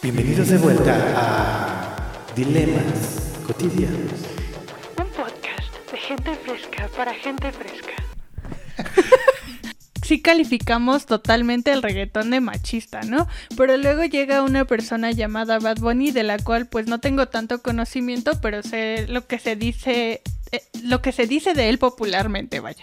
[0.00, 4.12] Bienvenidos de vuelta a Dilemas Cotidianos.
[4.96, 7.94] Un podcast de gente fresca para gente fresca.
[10.04, 13.26] sí calificamos totalmente el reggaetón de machista, ¿no?
[13.56, 17.60] Pero luego llega una persona llamada Bad Bunny de la cual pues no tengo tanto
[17.60, 20.22] conocimiento, pero sé lo que se dice
[20.52, 22.82] eh, lo que se dice de él popularmente, vaya.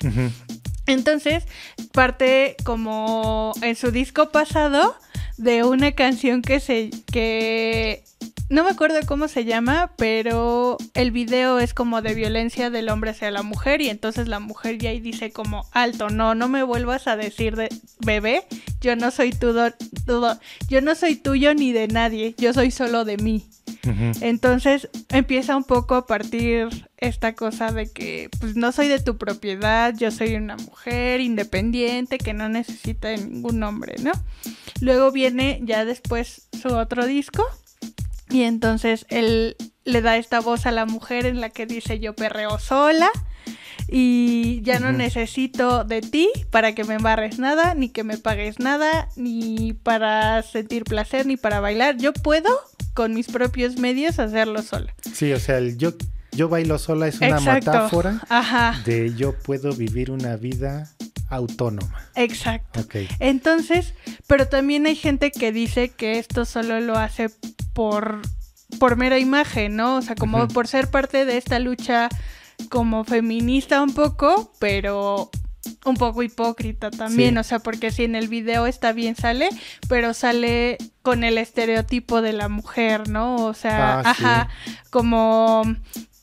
[0.86, 1.46] Entonces,
[1.94, 4.98] parte como en su disco pasado
[5.38, 8.04] de una canción que se que
[8.48, 13.12] no me acuerdo cómo se llama, pero el video es como de violencia del hombre
[13.12, 16.62] hacia la mujer y entonces la mujer ya ahí dice como alto, no, no me
[16.62, 17.70] vuelvas a decir de
[18.06, 18.44] bebé,
[18.82, 19.74] yo no soy tuyo,
[20.70, 23.46] yo no soy tuyo ni de nadie, yo soy solo de mí.
[24.22, 29.18] Entonces empieza un poco a partir esta cosa de que pues no soy de tu
[29.18, 34.12] propiedad, yo soy una mujer independiente que no necesita de ningún hombre, ¿no?
[34.82, 37.44] Luego viene ya después su otro disco
[38.36, 39.56] y entonces él
[39.86, 43.10] le da esta voz a la mujer en la que dice yo perreo sola
[43.88, 48.60] y ya no necesito de ti para que me embarres nada, ni que me pagues
[48.60, 51.96] nada, ni para sentir placer, ni para bailar.
[51.96, 52.50] Yo puedo
[52.94, 54.94] con mis propios medios hacerlo sola.
[55.14, 55.94] Sí, o sea, el yo,
[56.34, 58.20] yo bailo sola es una metáfora
[58.84, 60.90] de yo puedo vivir una vida
[61.30, 62.10] autónoma.
[62.16, 62.86] Exacto.
[63.20, 63.94] Entonces,
[64.28, 67.30] pero también hay gente que dice que esto solo lo hace
[67.76, 68.22] por,
[68.80, 69.98] por mera imagen, ¿no?
[69.98, 72.10] O sea, como por ser parte de esta lucha
[72.70, 75.30] como feminista un poco, pero
[75.84, 79.50] un poco hipócrita también, o sea, porque si en el video está bien sale,
[79.88, 83.36] pero sale con el estereotipo de la mujer, ¿no?
[83.38, 84.50] O sea, ah, ajá,
[84.90, 85.64] como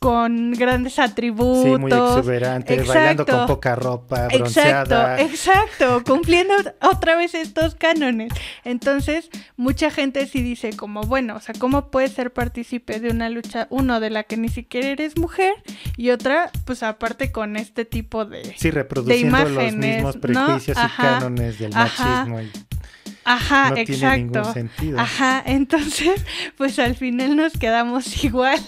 [0.02, 1.62] con grandes atributos.
[1.62, 5.20] Sí, muy exuberante, bailando con poca ropa, bronceada.
[5.20, 8.32] Exacto, exacto, cumpliendo otra vez estos cánones.
[8.64, 13.30] Entonces, mucha gente sí dice como, bueno, o sea, ¿cómo puedes ser partícipe de una
[13.30, 15.54] lucha, uno, de la que ni siquiera eres mujer,
[15.96, 21.58] y otra, pues aparte con este tipo de Sí, reproduciendo los mismos prejuicios y cánones
[21.58, 22.40] del machismo.
[23.24, 24.08] Ajá, no exacto.
[24.08, 24.98] Tiene ningún sentido.
[24.98, 26.24] Ajá, entonces,
[26.56, 28.60] pues al final nos quedamos igual.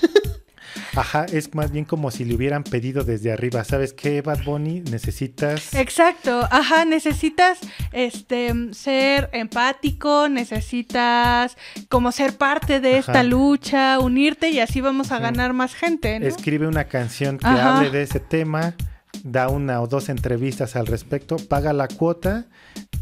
[0.95, 3.65] Ajá, es más bien como si le hubieran pedido desde arriba.
[3.65, 4.81] ¿Sabes qué, Bad Bunny?
[4.81, 5.75] Necesitas.
[5.75, 7.59] Exacto, ajá, necesitas
[7.93, 11.57] este ser empático, necesitas
[11.89, 16.19] como ser parte de esta lucha, unirte y así vamos a ganar más gente.
[16.19, 16.27] ¿no?
[16.27, 18.75] Escribe una canción que hable de ese tema,
[19.23, 22.47] da una o dos entrevistas al respecto, paga la cuota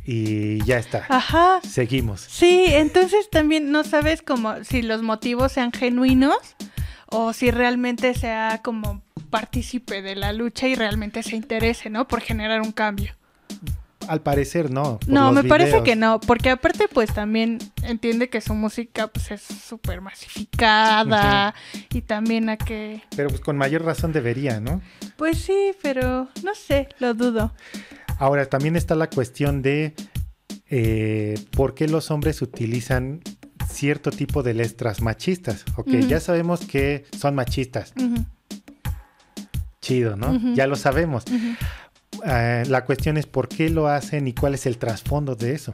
[0.05, 1.07] y ya está.
[1.09, 1.61] Ajá.
[1.63, 2.21] Seguimos.
[2.21, 6.37] Sí, entonces también no sabes como si los motivos sean genuinos
[7.13, 12.09] o si realmente sea como partícipe de la lucha y realmente se interese, ¿no?
[12.09, 13.15] Por generar un cambio.
[14.09, 14.99] Al parecer no.
[15.07, 19.43] No, me parece que no, porque aparte pues también entiende que su música pues es
[19.43, 21.55] súper masificada
[21.93, 23.03] y también a que...
[23.15, 24.81] Pero pues con mayor razón debería, ¿no?
[25.17, 27.55] Pues sí, pero no sé, lo dudo.
[28.19, 29.95] Ahora también está la cuestión de
[30.69, 33.21] eh, por qué los hombres utilizan
[33.73, 35.65] cierto tipo de letras machistas.
[35.77, 37.93] Ok, ya sabemos que son machistas.
[39.81, 40.55] Chido, ¿no?
[40.55, 41.25] Ya lo sabemos.
[42.25, 45.73] Ah, la cuestión es por qué lo hacen y cuál es el trasfondo de eso.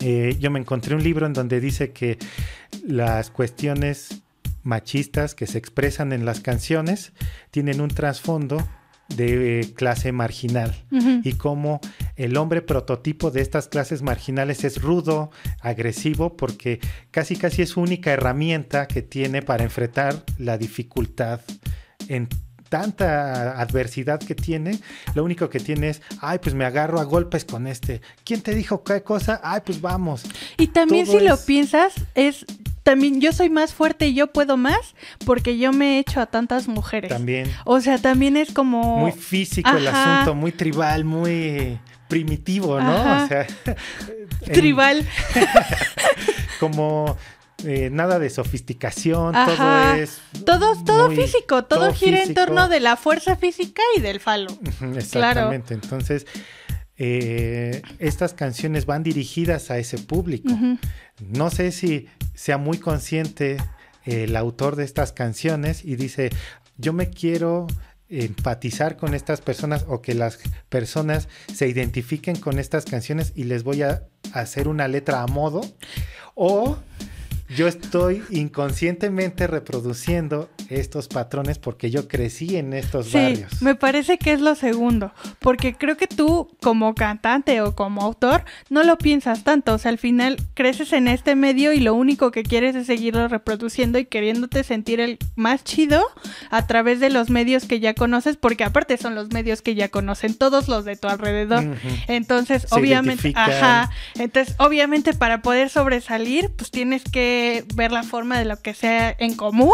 [0.00, 2.18] Eh, yo me encontré un libro en donde dice que
[2.86, 4.22] las cuestiones
[4.62, 7.12] machistas que se expresan en las canciones
[7.50, 8.66] tienen un trasfondo
[9.08, 10.74] de eh, clase marginal
[11.22, 11.80] y cómo
[12.16, 15.30] el hombre prototipo de estas clases marginales es rudo,
[15.60, 16.80] agresivo, porque
[17.10, 21.40] casi casi es su única herramienta que tiene para enfrentar la dificultad
[22.08, 22.28] en
[22.68, 24.80] tanta adversidad que tiene,
[25.14, 28.00] lo único que tiene es, ay, pues me agarro a golpes con este.
[28.24, 29.40] ¿Quién te dijo qué cosa?
[29.44, 30.24] Ay, pues vamos.
[30.58, 32.44] Y también si lo piensas, es
[32.84, 36.26] también yo soy más fuerte y yo puedo más porque yo me he hecho a
[36.26, 37.08] tantas mujeres.
[37.08, 37.50] También.
[37.64, 38.98] O sea, también es como...
[38.98, 43.24] Muy físico el asunto, muy tribal, muy primitivo, ¿no?
[43.24, 43.46] O sea...
[44.52, 45.04] Tribal.
[46.60, 47.16] como...
[47.66, 50.20] Eh, nada de sofisticación, todo es.
[50.44, 54.50] Todo, todo físico, todo, gira en torno de la fuerza física y del falo.
[54.94, 55.72] Exactamente.
[55.72, 56.26] Entonces,
[56.98, 60.52] eh, estas canciones van dirigidas a ese público.
[61.20, 63.56] No sé si sea muy consciente
[64.04, 66.30] el autor de estas canciones y dice,
[66.76, 67.66] yo me quiero
[68.08, 70.38] empatizar con estas personas o que las
[70.68, 75.62] personas se identifiquen con estas canciones y les voy a hacer una letra a modo
[76.34, 76.76] o
[77.48, 83.60] yo estoy inconscientemente reproduciendo estos patrones porque yo crecí en estos Sí, barrios.
[83.60, 88.44] me parece que es lo segundo, porque creo que tú como cantante o como autor
[88.70, 92.30] no lo piensas tanto, o sea, al final creces en este medio y lo único
[92.30, 96.02] que quieres es seguirlo reproduciendo y queriéndote sentir el más chido
[96.50, 99.88] a través de los medios que ya conoces, porque aparte son los medios que ya
[99.90, 101.64] conocen todos los de tu alrededor.
[102.08, 107.33] Entonces, Se obviamente, ajá, entonces obviamente para poder sobresalir, pues tienes que
[107.74, 109.72] ver la forma de lo que sea en común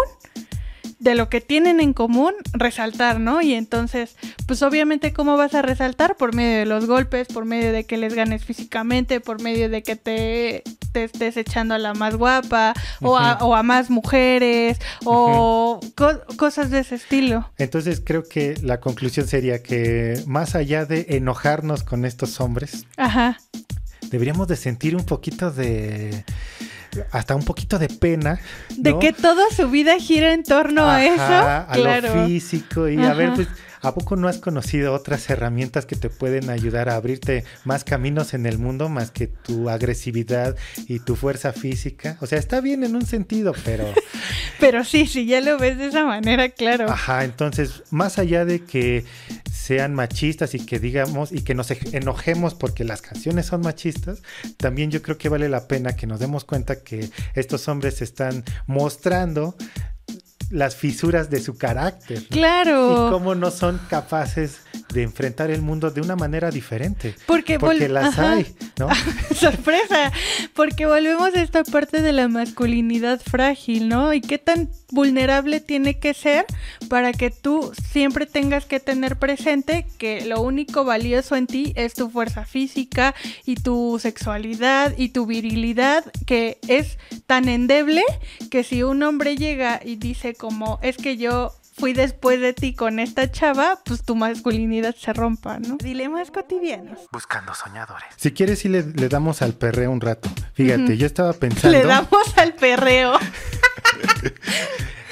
[0.99, 3.41] de lo que tienen en común, resaltar, ¿no?
[3.41, 4.17] Y entonces,
[4.47, 6.15] pues obviamente, ¿cómo vas a resaltar?
[6.19, 9.83] Por medio de los golpes, por medio de que les ganes físicamente, por medio de
[9.83, 10.63] que te,
[10.93, 13.47] te estés echando a la más guapa, o, a, Ujú.
[13.47, 14.77] o a más mujeres,
[15.07, 17.51] o co- cosas de ese estilo.
[17.57, 23.39] Entonces creo que la conclusión sería que más allá de enojarnos con estos hombres, Ajá.
[24.11, 26.27] deberíamos de sentir un poquito de
[27.11, 28.41] hasta un poquito de pena
[28.77, 31.23] De que toda su vida gira en torno a eso.
[31.23, 32.15] a claro.
[32.15, 33.49] lo físico y a ver pues
[33.83, 38.35] ¿A poco no has conocido otras herramientas que te pueden ayudar a abrirte más caminos
[38.35, 40.57] en el mundo más que tu agresividad
[40.87, 42.17] y tu fuerza física?
[42.21, 43.87] O sea, está bien en un sentido, pero...
[44.61, 46.91] Pero sí, si ya lo ves de esa manera, claro.
[46.91, 49.07] Ajá, entonces, más allá de que
[49.51, 54.23] sean machistas y que digamos y que nos enojemos porque las canciones son machistas,
[54.59, 58.45] también yo creo que vale la pena que nos demos cuenta que estos hombres están
[58.67, 59.57] mostrando
[60.51, 62.27] las fisuras de su carácter.
[62.29, 63.09] Claro.
[63.09, 64.61] Y cómo no son capaces
[64.93, 67.15] de enfrentar el mundo de una manera diferente.
[67.27, 68.33] Porque, Porque las Ajá.
[68.33, 68.89] hay, ¿no?
[69.35, 70.13] Sorpresa,
[70.55, 74.13] porque volvemos a esta parte de la masculinidad frágil, ¿no?
[74.13, 76.45] Y qué tan vulnerable tiene que ser
[76.89, 81.95] para que tú siempre tengas que tener presente que lo único valioso en ti es
[81.95, 83.15] tu fuerza física
[83.47, 88.03] y tu sexualidad y tu virilidad, que es tan endeble
[88.51, 92.75] que si un hombre llega y dice como es que yo fui después de ti
[92.75, 95.79] con esta chava, pues tu masculinidad se rompa, ¿no?
[95.79, 96.99] Dilemas cotidianos.
[97.11, 98.07] Buscando soñadores.
[98.17, 100.29] Si quieres, sí le, le damos al perreo un rato.
[100.53, 103.15] Fíjate, yo estaba pensando Le damos al perreo.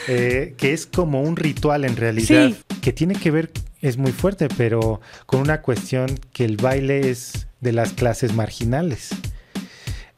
[0.09, 2.56] eh, que es como un ritual en realidad, Sí.
[2.81, 3.50] que tiene que ver,
[3.81, 9.11] es muy fuerte, pero con una cuestión que el baile es de las clases marginales.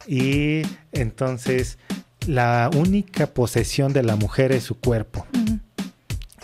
[0.06, 0.62] Y
[0.92, 1.78] entonces
[2.26, 5.26] la única posesión de la mujer es su cuerpo.
[5.34, 5.58] Ujú.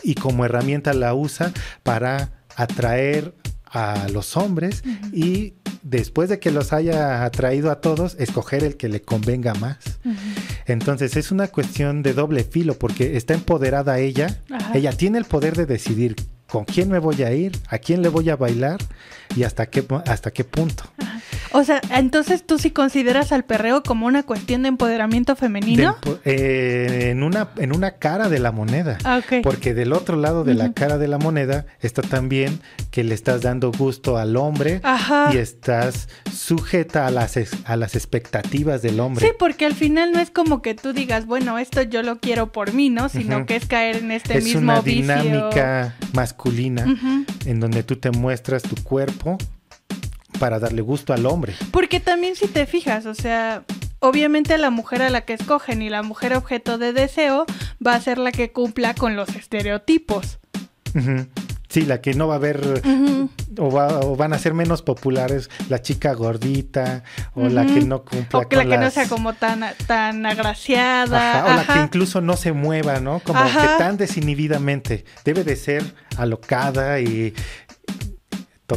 [0.07, 6.73] Y como herramienta la usa para atraer a los hombres y después de que los
[6.73, 9.79] haya atraído a todos, escoger el que le convenga más.
[10.67, 14.71] Entonces es una cuestión de doble filo porque está empoderada ella, Ajá.
[14.79, 16.15] ella tiene el poder de decidir
[16.49, 18.79] con quién me voy a ir, a quién le voy a bailar
[19.35, 20.85] y hasta qué, hasta qué punto.
[21.59, 25.97] O sea, entonces tú sí consideras al perreo como una cuestión de empoderamiento De femenino.
[26.03, 28.99] empo- eh, en, una, en una cara de la moneda.
[29.05, 29.43] Ah, ok.
[29.43, 32.61] Porque del otro lado de la cara de la moneda está también
[32.91, 35.31] que le estás dando gusto al hombre Ajá.
[35.33, 39.25] y estás sujeta a las, a las expectativas del hombre.
[39.27, 42.53] Sí, porque al final no es como que tú digas, bueno, esto yo lo quiero
[42.53, 43.09] por mí, ¿no?
[43.09, 45.03] Sino que es caer en este es mismo una vicio.
[45.17, 46.85] dinámica masculina
[47.45, 49.39] en donde tú te muestras tu cuerpo
[50.39, 51.55] para darle gusto al hombre.
[51.71, 53.65] Porque también si te fijas, o sea,
[54.01, 57.47] obviamente la mujer a la que escogen y la mujer objeto de deseo
[57.85, 60.39] va a ser la que cumpla con los estereotipos.
[61.69, 62.83] Sí, la que no va a haber
[63.59, 67.03] o, va- o van a ser menos populares la chica gordita
[67.35, 70.25] o la que no cumpla O que la con que no sea como tan, tan
[70.25, 71.41] agraciada.
[71.45, 73.21] Ajá, o la que incluso no se mueva, ¿no?
[73.21, 73.61] Como Ajá.
[73.63, 75.05] que tan desinhibidamente.
[75.25, 75.85] Debe de ser
[76.17, 77.35] alocada y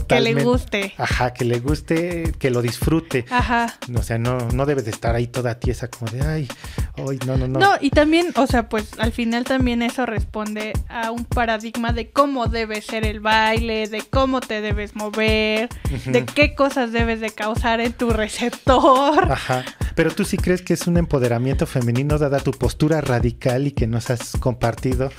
[0.07, 0.93] Que le guste.
[0.97, 3.25] Ajá, que le guste, que lo disfrute.
[3.31, 3.79] Ajá.
[3.95, 6.47] O sea, no, no debe de estar ahí toda tiesa como de, ay,
[6.95, 7.59] ay, no, no, no.
[7.59, 12.11] No, y también, o sea, pues al final también eso responde a un paradigma de
[12.11, 15.69] cómo debe ser el baile, de cómo te debes mover,
[16.05, 19.31] de qué cosas debes de causar en tu receptor.
[19.31, 19.65] Ajá.
[19.95, 23.87] Pero tú sí crees que es un empoderamiento femenino dada tu postura radical y que
[23.87, 25.11] nos has compartido.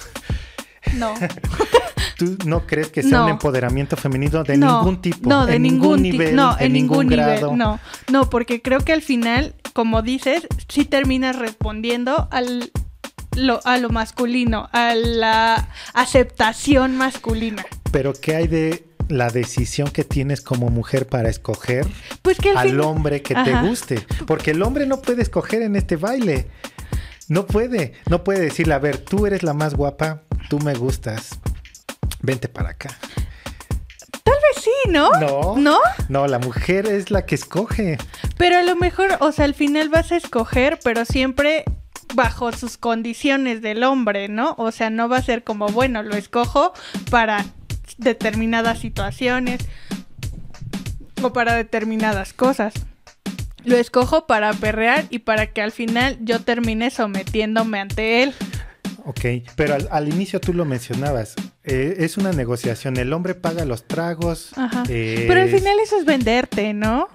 [0.94, 1.14] No,
[2.16, 3.24] ¿Tú no crees que sea No.
[3.24, 5.28] un empoderamiento femenino de no, ningún tipo?
[5.28, 7.46] No, de en ningún, nivel, no, en ningún, grado.
[7.52, 12.70] nivel, no, no, porque creo que al final, como dices, sí terminas respondiendo al
[13.36, 17.64] lo, a lo masculino, a la aceptación masculina.
[17.92, 21.86] Pero ¿qué hay de la decisión que tienes como mujer para escoger
[22.22, 24.04] Pues que al, al fin- hombre que te guste?
[24.26, 26.48] Porque el hombre no puede escoger en este baile.
[27.28, 27.94] No puede.
[28.08, 31.38] No puede decirle, a ver, tú eres la más guapa, tú me gustas.
[32.22, 32.96] Vente para acá.
[34.22, 35.10] Tal vez sí, ¿no?
[35.20, 35.56] No.
[35.56, 35.78] ¿No?
[36.08, 37.98] No, la mujer es la que escoge.
[38.36, 41.64] Pero a lo mejor, o sea, al final vas a escoger, pero siempre
[42.14, 44.54] bajo sus condiciones del hombre, ¿no?
[44.58, 46.72] O sea, no va a ser como, bueno, lo escojo
[47.10, 47.44] para
[47.98, 49.60] determinadas situaciones
[51.22, 52.74] o para determinadas cosas.
[53.64, 58.34] Lo escojo para perrear y para que al final yo termine sometiéndome ante él.
[59.04, 59.20] Ok,
[59.56, 64.52] pero al, inicio tú lo mencionabas, eh, es una negociación, el hombre paga los tragos.
[64.56, 64.82] Ajá.
[64.86, 67.08] Pero al final eso es venderte, ¿no?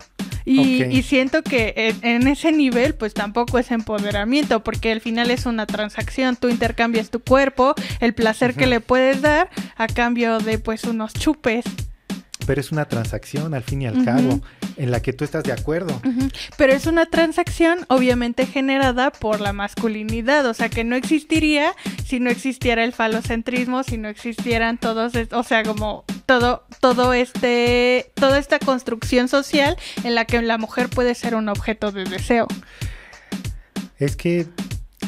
[0.46, 5.66] Y, siento que en, ese nivel pues tampoco es empoderamiento porque al final es una
[5.66, 10.84] transacción, tú intercambias tu cuerpo, el placer que le puedes dar a cambio de pues
[10.84, 11.66] unos chupes
[12.46, 14.42] pero es una transacción al fin y al cabo
[14.78, 16.02] en la que tú estás de acuerdo.
[16.58, 21.74] Pero es una transacción obviamente generada por la masculinidad, o sea que no existiría
[22.06, 28.12] si no existiera el falocentrismo, si no existieran todos, o sea, como todo, todo este,
[28.16, 32.48] toda esta construcción social en la que la mujer puede ser un objeto de deseo.
[33.98, 34.48] Es que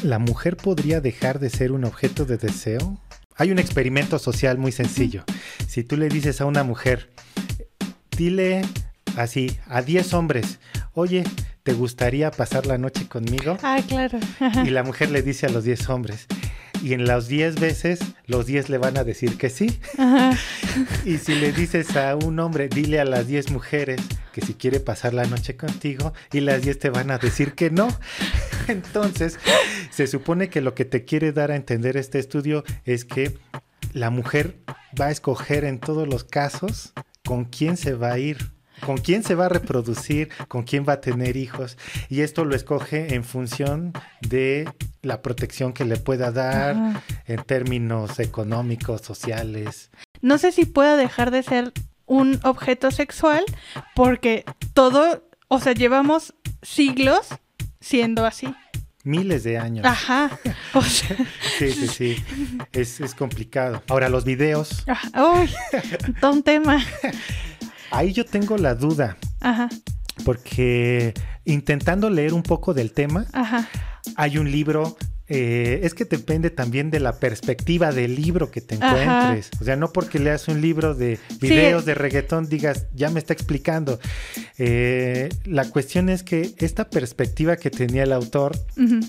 [0.02, 2.98] la mujer podría dejar de ser un objeto de deseo.
[3.38, 5.22] Hay un experimento social muy sencillo.
[5.68, 7.08] Si tú le dices a una mujer,
[8.16, 8.62] dile
[9.16, 10.58] así a 10 hombres,
[10.92, 11.22] oye,
[11.62, 13.56] ¿te gustaría pasar la noche conmigo?
[13.62, 14.18] Ah, claro.
[14.64, 16.26] y la mujer le dice a los 10 hombres,
[16.82, 19.80] y en las 10 veces, los 10 le van a decir que sí.
[21.04, 24.00] Y si le dices a un hombre, dile a las 10 mujeres
[24.32, 27.70] que si quiere pasar la noche contigo, y las 10 te van a decir que
[27.70, 27.88] no.
[28.68, 29.38] Entonces,
[29.90, 33.38] se supone que lo que te quiere dar a entender este estudio es que
[33.92, 34.58] la mujer
[35.00, 36.92] va a escoger en todos los casos
[37.24, 38.52] con quién se va a ir,
[38.84, 41.78] con quién se va a reproducir, con quién va a tener hijos.
[42.08, 44.68] Y esto lo escoge en función de
[45.02, 49.90] la protección que le pueda dar en términos económicos, sociales.
[50.20, 51.72] No sé si pueda dejar de ser
[52.06, 53.44] un objeto sexual
[53.94, 54.44] porque
[54.74, 57.28] todo, o sea, llevamos siglos
[57.80, 58.54] siendo así
[59.08, 59.84] miles de años.
[59.86, 60.38] Ajá.
[61.58, 62.24] sí, sí, sí.
[62.72, 63.82] Es, complicado.
[63.88, 64.84] Ahora, los videos.
[65.14, 65.50] Uy,
[66.20, 66.84] todo un tema.
[67.90, 69.16] Ahí yo tengo la duda.
[69.40, 69.68] Ajá.
[70.24, 71.14] Porque
[71.44, 73.68] intentando leer un poco del tema, Ajá.
[74.16, 74.96] hay un libro
[75.30, 79.50] eh, es que depende también de la perspectiva del libro que te encuentres.
[79.60, 83.34] O sea, no porque leas un libro de videos de reggaetón digas, ya me está
[83.34, 84.00] explicando.
[84.56, 88.58] Eh, la cuestión es que esta perspectiva que tenía el autor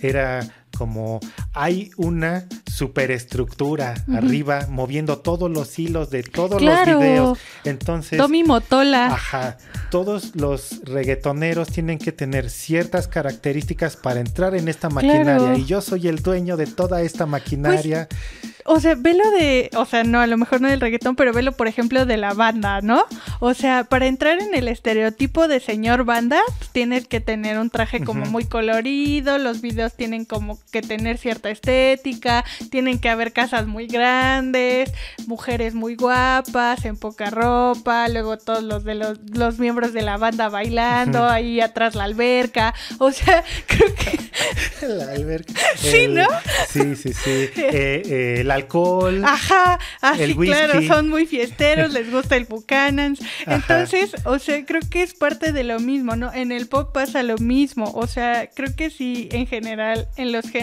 [0.01, 0.45] era
[0.79, 1.19] como
[1.53, 7.38] hay una superestructura arriba moviendo todos los hilos de todos los videos.
[7.65, 9.07] Entonces, Tommy Motola.
[9.07, 9.57] Ajá.
[9.91, 15.81] Todos los reggaetoneros tienen que tener ciertas características para entrar en esta maquinaria y yo
[15.81, 18.07] soy el dueño de toda esta maquinaria.
[18.07, 21.33] Pues, o sea, velo de, o sea, no, a lo mejor no del reggaetón, pero
[21.33, 23.03] velo, por ejemplo, de la banda, ¿no?
[23.39, 26.39] O sea, para entrar en el estereotipo de señor banda,
[26.71, 31.50] tienes que tener un traje como muy colorido, los videos tienen como que tener cierta
[31.50, 34.92] estética, tienen que haber casas muy grandes,
[35.28, 40.18] mujeres muy guapas, en poca ropa, luego todos los de los, los miembros de la
[40.18, 44.20] banda bailando, ahí atrás la alberca, o sea, creo que...
[44.88, 45.54] la alberca.
[45.76, 46.28] Sí, ¿no?
[46.68, 47.50] Sí, sí, sí.
[47.72, 48.02] Eh,
[48.40, 49.24] eh, la alcohol.
[49.24, 53.18] Ajá, así claro, son muy fiesteros, les gusta el Buchanan.
[53.46, 56.34] Entonces, o sea, creo que es parte de lo mismo, ¿no?
[56.34, 60.50] En el pop pasa lo mismo, o sea, creo que sí, en general, en los
[60.50, 60.59] géneros,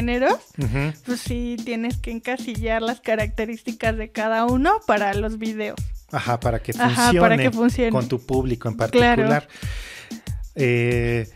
[1.05, 5.77] pues sí tienes que encasillar las características de cada uno para los videos.
[6.11, 7.91] Ajá, para que funcione, para que funcione.
[7.91, 9.49] con tu público en particular.
[10.55, 11.29] Eh,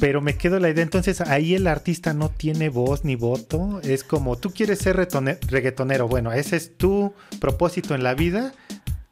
[0.00, 4.02] pero me quedo la idea, entonces ahí el artista no tiene voz ni voto, es
[4.04, 8.52] como tú quieres ser reggaetonero, bueno, ese es tu propósito en la vida,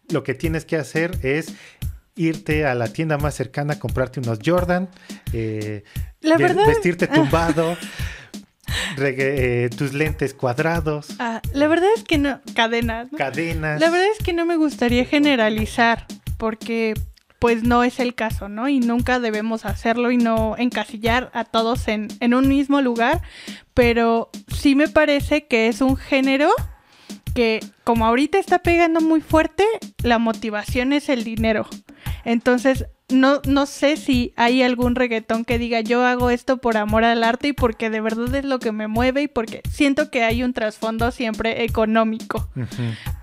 [0.09, 1.55] lo que tienes que hacer es
[2.15, 4.89] irte a la tienda más cercana, comprarte unos Jordan,
[5.33, 5.85] eh,
[6.21, 7.15] vestirte ah.
[7.15, 7.77] tumbado.
[8.99, 11.09] Eh, tus lentes cuadrados.
[11.19, 13.09] Ah, la verdad es que no, cadenas.
[13.17, 13.81] Cadenas.
[13.81, 16.07] La verdad es que no me gustaría generalizar,
[16.39, 16.95] porque
[17.43, 18.69] pues no es el caso, ¿no?
[18.69, 23.21] Y nunca debemos hacerlo y no encasillar a todos en, un mismo lugar,
[23.75, 26.51] pero sí me parece que es un género
[27.35, 29.65] que como ahorita está pegando muy fuerte,
[30.03, 31.67] la motivación es el dinero.
[32.25, 37.05] Entonces, no, no sé si hay algún reggaetón que diga yo hago esto por amor
[37.05, 40.25] al arte y porque de verdad es lo que me mueve y porque siento que
[40.25, 42.49] hay un trasfondo siempre económico.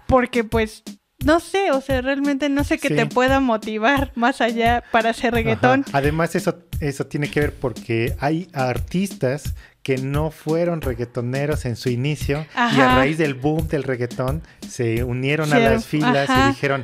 [0.07, 0.83] Porque pues
[1.23, 5.33] no sé, o sea, realmente no sé qué te pueda motivar más allá para hacer
[5.33, 5.83] reggaetón.
[5.91, 11.89] Además, eso, eso tiene que ver porque hay artistas que no fueron reggaetoneros en su
[11.89, 16.83] inicio y a raíz del boom del reggaetón se unieron a las filas y dijeron,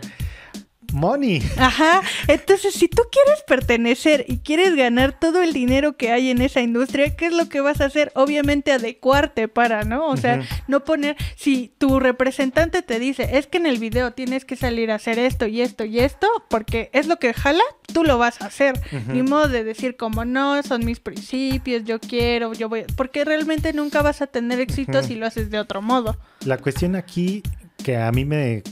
[0.96, 1.44] money.
[1.58, 6.42] Ajá, entonces si tú quieres pertenecer y quieres ganar todo el dinero que hay en
[6.42, 8.12] esa industria, ¿qué es lo que vas a hacer?
[8.16, 10.08] Obviamente adecuarte para, ¿no?
[10.08, 14.46] O sea, no poner, si tu representante te dice, es que en el video tienes
[14.46, 18.04] que salir a hacer esto y esto y esto, porque es lo que jala, tú
[18.04, 18.80] lo vas a hacer.
[19.08, 23.74] Ni modo de decir como no, son mis principios, yo quiero, yo voy, porque realmente
[23.74, 26.18] nunca vas a tener éxito si lo haces de otro modo.
[26.46, 27.44] La cuestión aquí
[27.86, 28.64] que a mí me,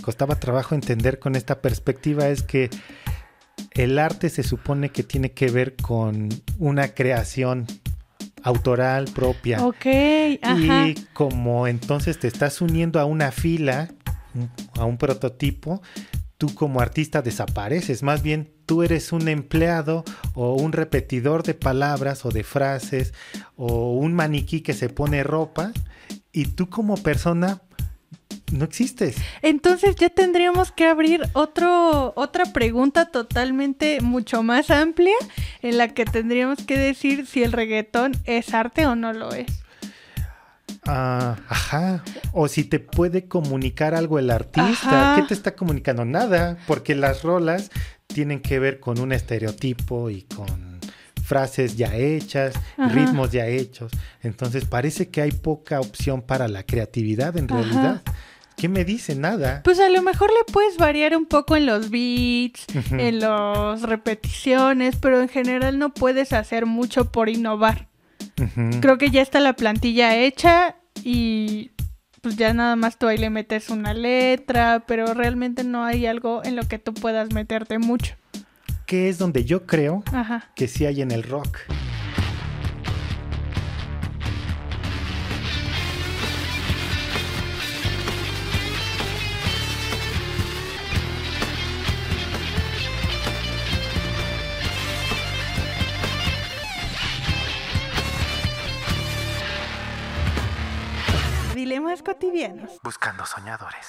[0.00, 2.70] costaba trabajo entender con esta perspectiva es que
[3.72, 7.66] el arte se supone que tiene que ver con una creación
[8.42, 9.62] autoral propia.
[9.66, 9.84] Ok,
[10.40, 10.88] ajá.
[10.88, 13.90] Y como entonces te estás uniendo a una fila,
[14.78, 15.82] a un prototipo,
[16.38, 18.02] tú como artista desapareces.
[18.02, 23.12] Más bien, tú eres un empleado o un repetidor de palabras o de frases
[23.56, 25.70] o un maniquí que se pone ropa
[26.32, 27.62] y tú como persona
[28.52, 29.16] no existes.
[29.42, 35.14] Entonces ya tendríamos que abrir otro, otra pregunta totalmente mucho más amplia
[35.62, 39.64] en la que tendríamos que decir si el reggaetón es arte o no lo es.
[40.86, 42.04] Ah, ajá.
[42.32, 45.14] O si te puede comunicar algo el artista.
[45.16, 46.04] ¿Qué te está comunicando?
[46.04, 47.70] Nada, porque las rolas
[48.06, 50.74] tienen que ver con un estereotipo y con
[51.24, 53.92] frases ya hechas, ritmos ya hechos.
[54.22, 58.02] Entonces parece que hay poca opción para la creatividad en realidad.
[58.56, 59.14] ¿Qué me dice?
[59.14, 59.62] Nada.
[59.64, 64.96] Pues a lo mejor le puedes variar un poco en los beats, en las repeticiones,
[64.96, 67.88] pero en general no puedes hacer mucho por innovar.
[68.80, 71.72] Creo que ya está la plantilla hecha y
[72.20, 76.42] pues ya nada más tú ahí le metes una letra, pero realmente no hay algo
[76.44, 78.14] en lo que tú puedas meterte mucho.
[78.86, 80.02] ¿Qué es donde yo creo
[80.54, 81.58] que sí hay en el rock?
[102.82, 103.80] Buscando soñadores.